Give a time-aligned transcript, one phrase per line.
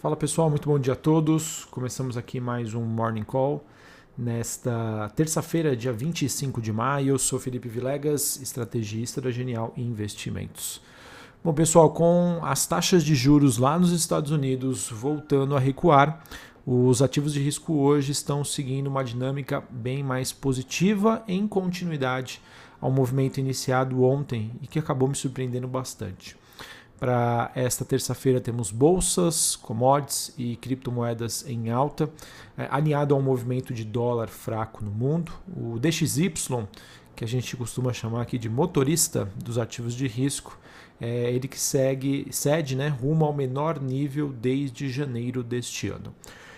[0.00, 1.66] Fala pessoal, muito bom dia a todos.
[1.66, 3.62] Começamos aqui mais um Morning Call.
[4.16, 10.80] Nesta terça-feira, dia 25 de maio, eu sou Felipe Vilegas, estrategista da Genial Investimentos.
[11.44, 16.24] Bom, pessoal, com as taxas de juros lá nos Estados Unidos voltando a recuar,
[16.64, 22.40] os ativos de risco hoje estão seguindo uma dinâmica bem mais positiva em continuidade
[22.80, 26.38] ao movimento iniciado ontem e que acabou me surpreendendo bastante.
[27.00, 32.10] Para esta terça-feira temos bolsas, commodities e criptomoedas em alta,
[32.58, 35.32] é, alinhado ao movimento de dólar fraco no mundo.
[35.56, 36.30] O DXY,
[37.16, 40.58] que a gente costuma chamar aqui de motorista dos ativos de risco,
[41.00, 46.14] é ele que segue, cede né, rumo ao menor nível desde janeiro deste ano.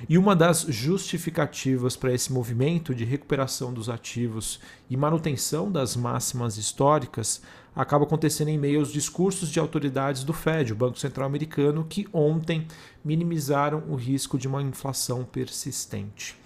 [0.08, 6.56] E uma das justificativas para esse movimento de recuperação dos ativos e manutenção das máximas
[6.56, 7.40] históricas
[7.74, 12.06] acaba acontecendo em meio aos discursos de autoridades do Fed, o Banco Central Americano, que
[12.12, 12.66] ontem
[13.04, 16.36] minimizaram o risco de uma inflação persistente.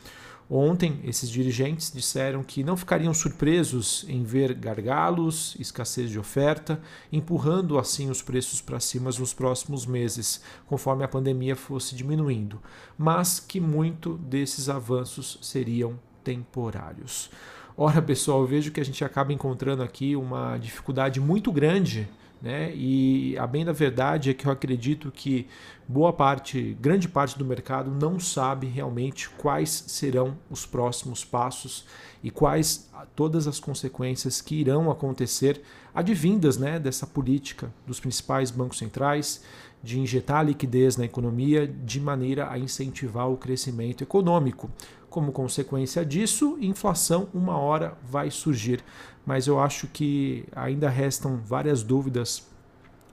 [0.48, 6.80] Ontem, esses dirigentes disseram que não ficariam surpresos em ver gargalos, escassez de oferta,
[7.12, 12.62] empurrando assim os preços para cima nos próximos meses, conforme a pandemia fosse diminuindo,
[12.97, 17.28] mas que muito desses avanços seriam temporários.
[17.77, 22.08] Ora, pessoal, eu vejo que a gente acaba encontrando aqui uma dificuldade muito grande
[22.41, 22.73] né?
[22.75, 25.47] E a bem da verdade é que eu acredito que
[25.89, 31.87] boa parte, grande parte do mercado não sabe realmente quais serão os próximos passos
[32.23, 35.62] e quais todas as consequências que irão acontecer
[35.95, 39.42] advindas né, dessa política dos principais bancos centrais
[39.83, 44.70] de injetar liquidez na economia de maneira a incentivar o crescimento econômico.
[45.17, 48.84] Como consequência disso, inflação uma hora vai surgir.
[49.25, 52.47] Mas eu acho que ainda restam várias dúvidas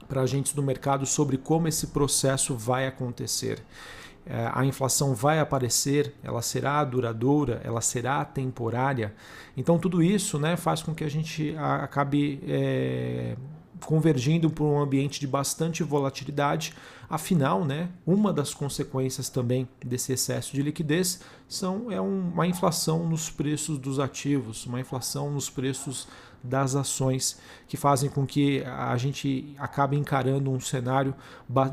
[0.09, 3.63] para agentes do mercado sobre como esse processo vai acontecer.
[4.25, 9.15] É, a inflação vai aparecer, ela será duradoura, ela será temporária.
[9.55, 13.37] Então, tudo isso né, faz com que a gente acabe é,
[13.85, 16.73] convergindo por um ambiente de bastante volatilidade.
[17.09, 23.29] Afinal, né, uma das consequências também desse excesso de liquidez são, é uma inflação nos
[23.29, 26.07] preços dos ativos, uma inflação nos preços
[26.43, 31.15] das ações que fazem com que a gente acabe encarando um cenário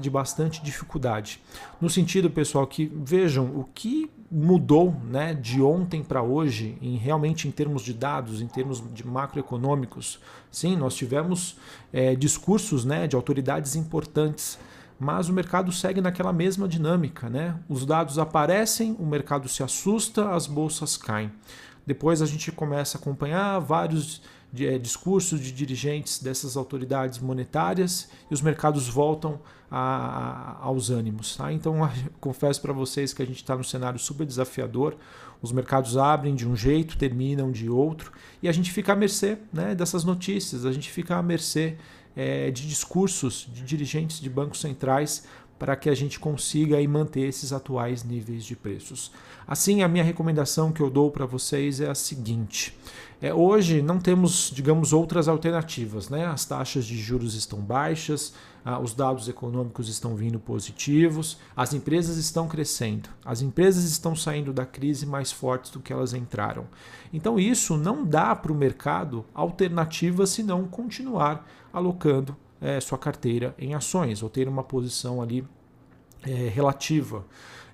[0.00, 1.41] de bastante dificuldade.
[1.81, 7.48] No sentido, pessoal, que vejam o que mudou né, de ontem para hoje, em realmente
[7.48, 10.20] em termos de dados, em termos de macroeconômicos.
[10.53, 11.56] Sim, nós tivemos
[11.92, 14.56] é, discursos né, de autoridades importantes,
[15.00, 17.28] mas o mercado segue naquela mesma dinâmica.
[17.28, 17.56] Né?
[17.69, 21.32] Os dados aparecem, o mercado se assusta, as bolsas caem.
[21.84, 24.22] Depois a gente começa a acompanhar vários
[24.53, 29.41] de, é, discursos de dirigentes dessas autoridades monetárias e os mercados voltam
[29.71, 31.37] a, a, aos ânimos.
[31.37, 31.53] Tá?
[31.53, 31.78] Então,
[32.21, 34.97] confesso para vocês que a gente está num cenário super desafiador.
[35.41, 38.12] Os mercados abrem de um jeito, terminam de outro,
[38.43, 41.78] e a gente fica à mercê né, dessas notícias, a gente fica à mercê
[42.15, 45.25] é, de discursos de dirigentes de bancos centrais
[45.60, 49.12] para que a gente consiga aí manter esses atuais níveis de preços.
[49.47, 52.75] Assim, a minha recomendação que eu dou para vocês é a seguinte:
[53.21, 56.09] é, hoje não temos, digamos, outras alternativas.
[56.09, 56.25] Né?
[56.25, 58.32] As taxas de juros estão baixas,
[58.65, 64.54] ah, os dados econômicos estão vindo positivos, as empresas estão crescendo, as empresas estão saindo
[64.54, 66.66] da crise mais fortes do que elas entraram.
[67.12, 73.75] Então, isso não dá para o mercado alternativa senão continuar alocando é, sua carteira em
[73.75, 75.44] ações ou ter uma posição ali
[76.22, 77.25] é, relativa.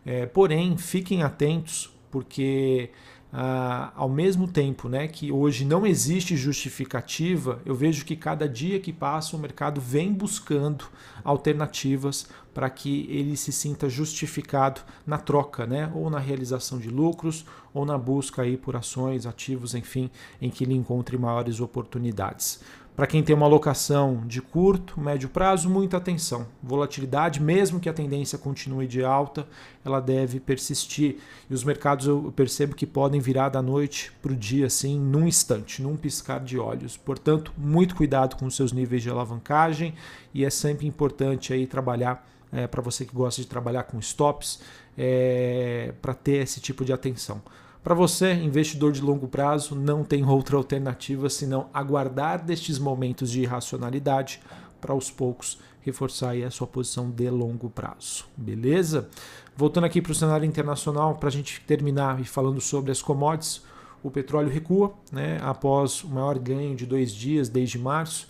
[0.05, 2.91] É, porém, fiquem atentos porque
[3.33, 8.81] ah, ao mesmo tempo né, que hoje não existe justificativa, eu vejo que cada dia
[8.81, 10.87] que passa o mercado vem buscando
[11.23, 17.45] alternativas para que ele se sinta justificado na troca, né, ou na realização de lucros,
[17.75, 20.11] ou na busca aí por ações, ativos, enfim,
[20.41, 22.61] em que ele encontre maiores oportunidades.
[22.97, 26.47] Para quem tem uma alocação de curto, médio prazo, muita atenção.
[26.63, 29.47] Volatilidade, mesmo que a tendência continue de alta,
[29.85, 31.19] ela deve persistir.
[31.51, 35.29] E os mercados eu percebo que podem virar da noite para o dia, assim, num
[35.29, 36.97] instante, num piscar de olhos.
[36.97, 39.93] Portanto, muito cuidado com os seus níveis de alavancagem
[40.33, 44.63] e é sempre importante aí trabalhar é, para você que gosta de trabalhar com stops,
[44.97, 47.43] é, para ter esse tipo de atenção.
[47.87, 53.43] Para você, investidor de longo prazo, não tem outra alternativa senão aguardar destes momentos de
[53.43, 54.41] irracionalidade
[54.81, 58.25] para aos poucos reforçar a sua posição de longo prazo.
[58.37, 59.09] Beleza?
[59.57, 63.63] Voltando aqui para o cenário internacional, para a gente terminar e falando sobre as commodities,
[64.03, 68.27] o petróleo recua né, após o maior ganho de dois dias desde março.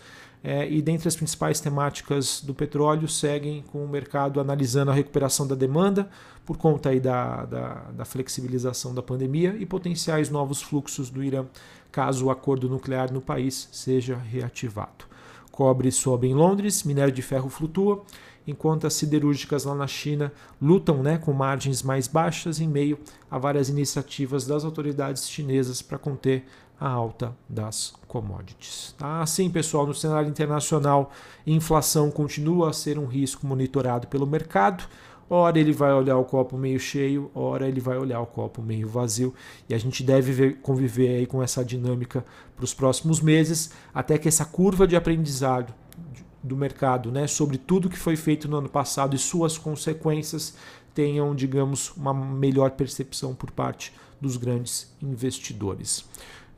[0.48, 5.44] É, e dentre as principais temáticas do petróleo seguem com o mercado analisando a recuperação
[5.44, 6.08] da demanda
[6.44, 11.46] por conta aí da, da, da flexibilização da pandemia e potenciais novos fluxos do Irã
[11.90, 15.06] caso o acordo nuclear no país seja reativado.
[15.50, 18.04] Cobre sobe em Londres, minério de ferro flutua
[18.46, 20.32] enquanto as siderúrgicas lá na China
[20.62, 22.98] lutam né, com margens mais baixas em meio
[23.28, 26.46] a várias iniciativas das autoridades chinesas para conter
[26.78, 28.94] a alta das commodities.
[28.98, 29.22] Tá?
[29.22, 31.10] Assim, pessoal, no cenário internacional,
[31.46, 34.84] inflação continua a ser um risco monitorado pelo mercado.
[35.28, 38.88] Ora ele vai olhar o copo meio cheio, ora ele vai olhar o copo meio
[38.88, 39.34] vazio.
[39.68, 42.24] E a gente deve ver, conviver aí com essa dinâmica
[42.54, 45.74] para os próximos meses, até que essa curva de aprendizado
[46.42, 50.54] do mercado, né, sobre tudo que foi feito no ano passado e suas consequências,
[50.94, 56.04] tenham, digamos, uma melhor percepção por parte dos grandes investidores.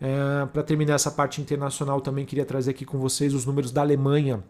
[0.01, 3.81] É, Para terminar essa parte internacional, também queria trazer aqui com vocês os números da
[3.81, 4.43] Alemanha.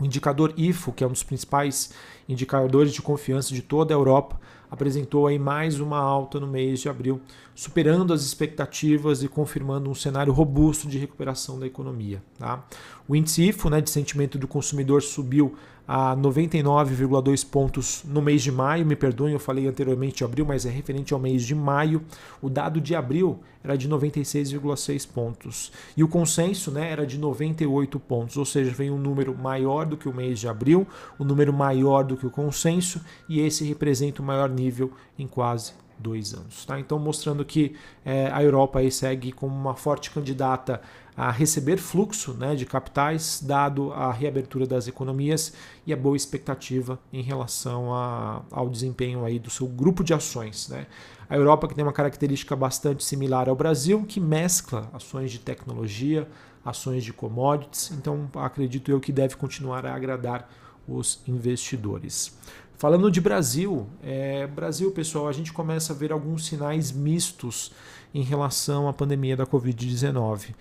[0.00, 1.92] O indicador IFO, que é um dos principais
[2.28, 4.38] indicadores de confiança de toda a Europa,
[4.70, 7.20] apresentou aí mais uma alta no mês de abril,
[7.54, 12.22] superando as expectativas e confirmando um cenário robusto de recuperação da economia.
[12.38, 12.64] Tá?
[13.08, 15.56] O índice IFO né, de sentimento do consumidor subiu
[15.88, 18.84] a 99,2 pontos no mês de maio.
[18.84, 22.02] Me perdoem, eu falei anteriormente de abril, mas é referente ao mês de maio.
[22.42, 25.72] O dado de abril era de 96,6 pontos.
[25.96, 29.96] E o consenso né, era de 98 pontos, ou seja, vem um número maior do
[29.96, 30.86] que o mês de abril,
[31.18, 35.72] um número maior do que o consenso, e esse representa o maior nível em quase
[35.98, 36.64] dois anos.
[36.64, 36.78] Tá?
[36.78, 37.74] Então, mostrando que
[38.04, 40.80] é, a Europa aí segue como uma forte candidata
[41.16, 45.52] a receber fluxo né, de capitais, dado a reabertura das economias
[45.84, 50.68] e a boa expectativa em relação a, ao desempenho aí do seu grupo de ações.
[50.68, 50.86] Né?
[51.28, 56.28] A Europa que tem uma característica bastante similar ao Brasil, que mescla ações de tecnologia,
[56.64, 60.48] ações de commodities, então acredito eu que deve continuar a agradar
[60.86, 62.38] os investidores.
[62.78, 67.72] Falando de Brasil, é, Brasil, pessoal, a gente começa a ver alguns sinais mistos
[68.14, 70.54] em relação à pandemia da Covid-19.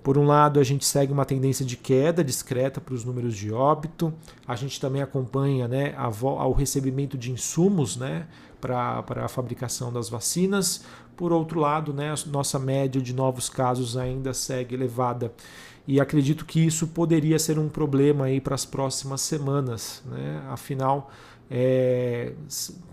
[0.00, 3.52] Por um lado, a gente segue uma tendência de queda discreta para os números de
[3.52, 4.14] óbito.
[4.46, 6.08] A gente também acompanha né, a,
[6.46, 8.28] o recebimento de insumos né,
[8.60, 10.84] para a fabricação das vacinas.
[11.16, 15.32] Por outro lado, né, a nossa média de novos casos ainda segue elevada.
[15.88, 20.02] E acredito que isso poderia ser um problema para as próximas semanas.
[20.06, 20.42] Né?
[20.48, 21.10] Afinal,
[21.56, 22.32] é,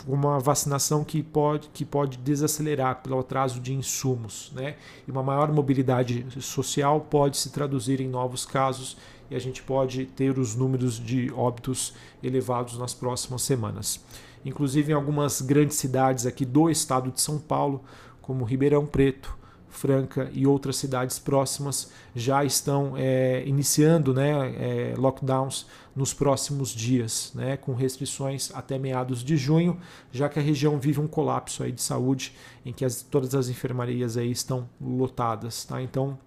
[0.07, 4.51] uma vacinação que pode, que pode desacelerar pelo atraso de insumos.
[4.53, 4.75] Né?
[5.07, 8.95] E uma maior mobilidade social pode se traduzir em novos casos
[9.31, 13.99] e a gente pode ter os números de óbitos elevados nas próximas semanas.
[14.45, 17.83] Inclusive em algumas grandes cidades aqui do estado de São Paulo,
[18.21, 19.35] como Ribeirão Preto,
[19.69, 25.65] Franca e outras cidades próximas já estão é, iniciando né, é, lockdowns
[25.95, 29.77] nos próximos dias, né, com restrições até meados de junho,
[30.11, 32.33] já que a região vive um colapso aí de saúde
[32.65, 35.65] em que as, todas as enfermarias aí estão lotadas.
[35.65, 35.81] Tá?
[35.81, 36.17] Então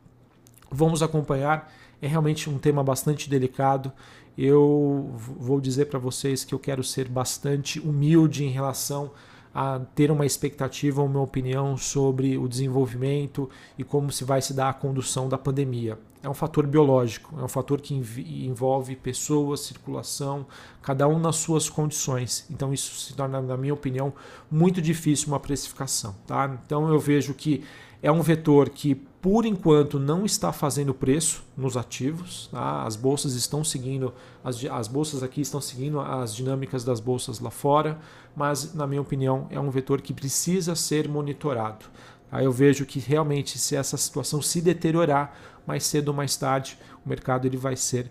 [0.70, 1.72] vamos acompanhar.
[2.02, 3.90] É realmente um tema bastante delicado.
[4.36, 9.33] Eu vou dizer para vocês que eu quero ser bastante humilde em relação a
[9.94, 13.48] ter uma expectativa, uma opinião sobre o desenvolvimento
[13.78, 15.98] e como se vai se dar a condução da pandemia.
[16.22, 17.94] É um fator biológico, é um fator que
[18.46, 20.46] envolve pessoas, circulação,
[20.80, 22.46] cada um nas suas condições.
[22.50, 24.12] Então isso se torna, na minha opinião,
[24.50, 26.16] muito difícil uma precificação.
[26.26, 26.58] Tá?
[26.64, 27.62] Então eu vejo que
[28.02, 32.48] é um vetor que, por enquanto, não está fazendo preço nos ativos.
[32.52, 32.82] Tá?
[32.82, 37.50] As bolsas estão seguindo, as, as bolsas aqui estão seguindo as dinâmicas das bolsas lá
[37.50, 37.98] fora,
[38.36, 41.86] mas, na minha opinião, é um vetor que precisa ser monitorado.
[42.30, 46.78] Aí eu vejo que realmente, se essa situação se deteriorar, mais cedo ou mais tarde,
[47.04, 48.10] o mercado ele vai ser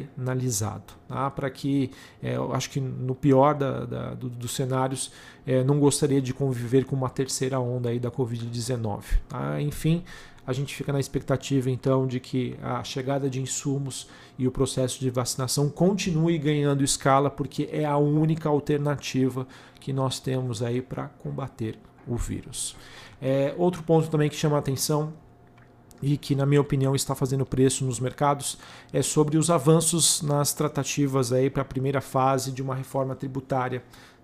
[0.00, 0.94] penalizado.
[1.06, 1.30] Tá?
[1.30, 1.90] Para que,
[2.22, 5.12] é, eu acho que no pior da, da, do, dos cenários,
[5.46, 9.02] é, não gostaria de conviver com uma terceira onda aí da Covid-19.
[9.28, 9.60] Tá?
[9.60, 10.02] Enfim,
[10.46, 14.98] a gente fica na expectativa então de que a chegada de insumos e o processo
[14.98, 19.46] de vacinação continue ganhando escala, porque é a única alternativa
[19.78, 22.76] que nós temos aí para combater o vírus.
[23.20, 25.12] É, outro ponto também que chama a atenção
[26.02, 28.58] e que, na minha opinião, está fazendo preço nos mercados,
[28.92, 33.82] é sobre os avanços nas tratativas para a primeira fase de uma reforma tributária.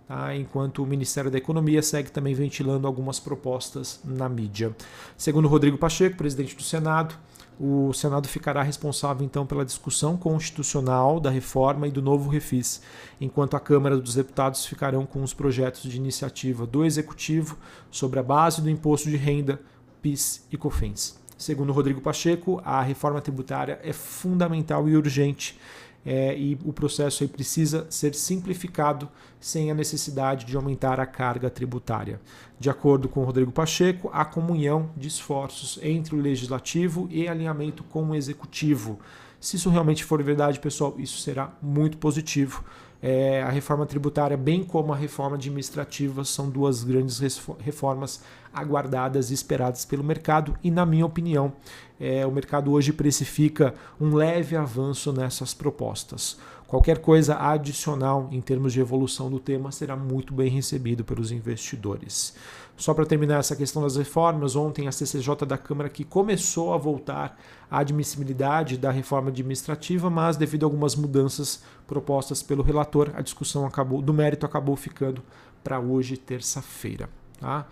[0.08, 0.34] Tá?
[0.34, 4.74] Enquanto o Ministério da Economia segue também ventilando algumas propostas na mídia.
[5.16, 7.14] Segundo Rodrigo Pacheco, presidente do Senado,
[7.60, 12.80] o Senado ficará responsável então pela discussão constitucional da reforma e do novo refis,
[13.20, 17.58] enquanto a Câmara dos Deputados ficarão com os projetos de iniciativa do Executivo
[17.90, 19.60] sobre a base do imposto de renda,
[20.00, 21.18] PIS e COFINS.
[21.38, 25.56] Segundo Rodrigo Pacheco, a reforma tributária é fundamental e urgente
[26.04, 31.48] é, e o processo aí precisa ser simplificado sem a necessidade de aumentar a carga
[31.48, 32.20] tributária.
[32.58, 38.10] De acordo com Rodrigo Pacheco, a comunhão de esforços entre o legislativo e alinhamento com
[38.10, 38.98] o executivo.
[39.38, 42.64] Se isso realmente for verdade, pessoal, isso será muito positivo
[43.00, 47.20] é, a reforma tributária, bem como a reforma administrativa, são duas grandes
[47.60, 51.52] reformas aguardadas e esperadas pelo mercado, e, na minha opinião,
[52.00, 56.38] é, o mercado hoje precifica um leve avanço nessas propostas.
[56.68, 62.36] Qualquer coisa adicional em termos de evolução do tema será muito bem recebido pelos investidores.
[62.76, 66.76] Só para terminar essa questão das reformas, ontem a CCJ da Câmara que começou a
[66.76, 67.40] voltar
[67.70, 73.64] à admissibilidade da reforma administrativa, mas devido a algumas mudanças propostas pelo relator, a discussão
[73.64, 75.22] acabou, do mérito acabou ficando
[75.64, 77.08] para hoje, terça-feira.
[77.40, 77.66] Tá?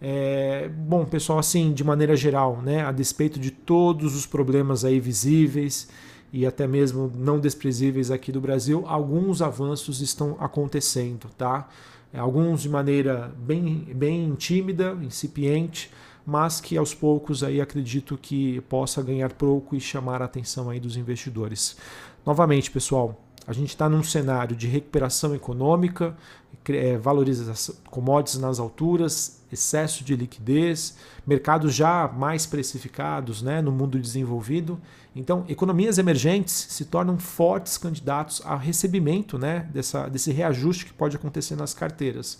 [0.00, 5.00] É, bom, pessoal, assim, de maneira geral, né, a despeito de todos os problemas aí
[5.00, 5.88] visíveis
[6.32, 11.68] e até mesmo não desprezíveis aqui do Brasil, alguns avanços estão acontecendo, tá?
[12.12, 15.90] É, alguns de maneira bem, bem tímida, incipiente,
[16.26, 20.80] mas que aos poucos aí acredito que possa ganhar pouco e chamar a atenção aí
[20.80, 21.76] dos investidores.
[22.26, 26.16] Novamente, pessoal, a gente está num cenário de recuperação econômica,
[26.72, 30.96] é, valorização commodities nas alturas, excesso de liquidez,
[31.26, 34.80] mercados já mais precificados né, no mundo desenvolvido.
[35.14, 41.16] Então, economias emergentes se tornam fortes candidatos a recebimento né, dessa, desse reajuste que pode
[41.16, 42.38] acontecer nas carteiras.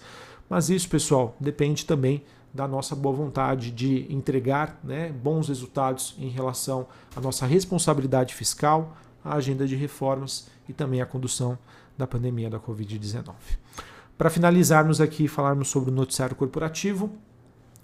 [0.49, 6.29] Mas isso, pessoal, depende também da nossa boa vontade de entregar né, bons resultados em
[6.29, 11.59] relação à nossa responsabilidade fiscal, à agenda de reformas e também à condução
[11.97, 13.35] da pandemia da Covid-19.
[14.17, 17.11] Para finalizarmos aqui, falarmos sobre o noticiário corporativo,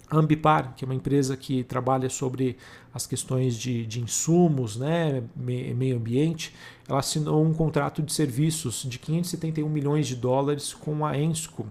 [0.09, 2.57] a Ambipar, que é uma empresa que trabalha sobre
[2.93, 6.53] as questões de, de insumos, né, meio ambiente,
[6.87, 11.65] ela assinou um contrato de serviços de 571 milhões de dólares com a Ensco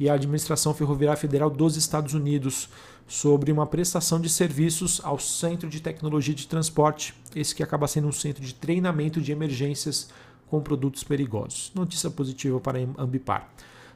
[0.00, 2.70] e a Administração Ferroviária Federal dos Estados Unidos
[3.06, 8.08] sobre uma prestação de serviços ao Centro de Tecnologia de Transporte, esse que acaba sendo
[8.08, 10.08] um centro de treinamento de emergências
[10.52, 11.72] com produtos perigosos.
[11.74, 13.48] Notícia positiva para a Ambipar.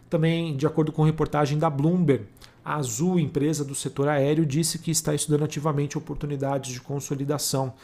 [0.08, 2.24] Também, de acordo com reportagem da Bloomberg,
[2.64, 7.74] a Azul, empresa do setor aéreo, disse que está estudando ativamente oportunidades de consolidação.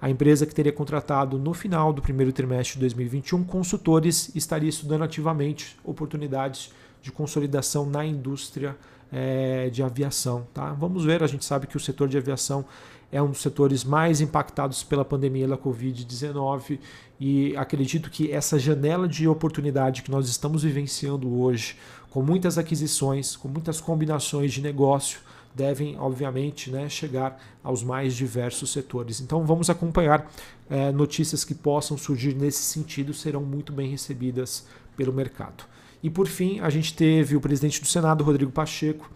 [0.00, 5.04] A empresa que teria contratado no final do primeiro trimestre de 2021 consultores estaria estudando
[5.04, 6.72] ativamente oportunidades
[7.02, 8.74] de consolidação na indústria
[9.12, 10.46] é, de aviação.
[10.54, 10.72] Tá?
[10.72, 12.64] Vamos ver, a gente sabe que o setor de aviação
[13.12, 16.80] é um dos setores mais impactados pela pandemia da Covid-19
[17.20, 21.76] e acredito que essa janela de oportunidade que nós estamos vivenciando hoje,
[22.10, 25.20] com muitas aquisições, com muitas combinações de negócio,
[25.54, 29.20] devem, obviamente, né, chegar aos mais diversos setores.
[29.20, 30.30] Então, vamos acompanhar
[30.70, 34.66] é, notícias que possam surgir nesse sentido, serão muito bem recebidas
[34.96, 35.64] pelo mercado.
[36.02, 39.08] E por fim, a gente teve o presidente do Senado, Rodrigo Pacheco,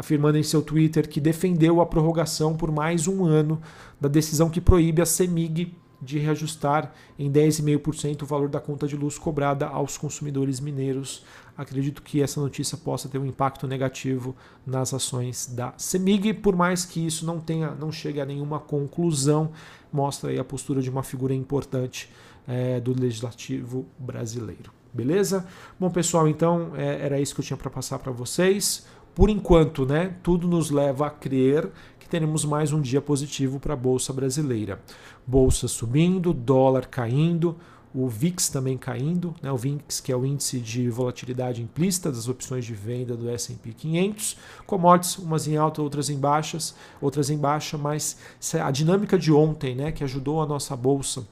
[0.00, 3.60] afirmando em seu Twitter que defendeu a prorrogação por mais um ano
[4.00, 8.96] da decisão que proíbe a CEMIG de reajustar em 10,5% o valor da conta de
[8.96, 11.22] luz cobrada aos consumidores mineiros.
[11.54, 14.34] Acredito que essa notícia possa ter um impacto negativo
[14.66, 19.50] nas ações da CEMIG, por mais que isso não tenha, não chegue a nenhuma conclusão,
[19.92, 22.08] mostra aí a postura de uma figura importante
[22.48, 24.72] é, do legislativo brasileiro.
[24.94, 25.46] Beleza?
[25.78, 28.86] Bom, pessoal, então é, era isso que eu tinha para passar para vocês.
[29.14, 33.74] Por enquanto, né, tudo nos leva a crer que teremos mais um dia positivo para
[33.74, 34.80] a bolsa brasileira.
[35.26, 37.56] Bolsa subindo, dólar caindo,
[37.92, 39.50] o VIX também caindo, né?
[39.50, 43.72] o VIX que é o índice de volatilidade implícita das opções de venda do S&P
[43.72, 48.16] 500, commodities umas em alta, outras em baixas, outras em baixa, mas
[48.62, 51.26] a dinâmica de ontem, né, que ajudou a nossa bolsa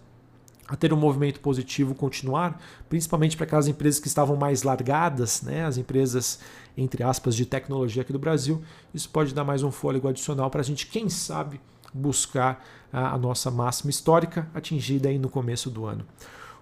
[0.68, 5.64] a ter um movimento positivo continuar, principalmente para aquelas empresas que estavam mais largadas, né,
[5.64, 6.40] as empresas,
[6.76, 8.62] entre aspas, de tecnologia aqui do Brasil.
[8.92, 11.58] Isso pode dar mais um fôlego adicional para a gente, quem sabe,
[11.92, 16.04] buscar a, nossa máxima histórica atingida aí no começo do ano.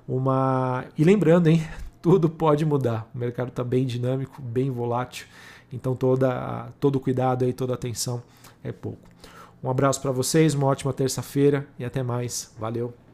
[0.06, 1.66] Uma E lembrando, hein,
[2.00, 3.10] tudo pode mudar.
[3.12, 5.26] O mercado está bem dinâmico, bem volátil,
[5.72, 8.22] então toda, todo cuidado e toda atenção
[8.62, 9.00] é pouco.
[9.62, 12.54] Um abraço para vocês, uma ótima terça-feira e até mais.
[12.56, 13.05] Valeu!